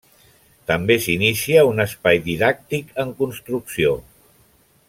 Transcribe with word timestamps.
També 0.71 0.95
s'inicia 1.03 1.67
un 1.73 1.85
espai 1.85 2.23
didàctic 2.31 2.93
en 3.07 3.15
construcció. 3.23 3.97